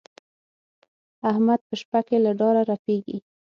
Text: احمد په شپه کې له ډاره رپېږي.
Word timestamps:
احمد 1.29 1.59
په 1.67 1.75
شپه 1.81 1.99
کې 2.07 2.17
له 2.25 2.31
ډاره 2.39 2.61
رپېږي. 2.71 3.17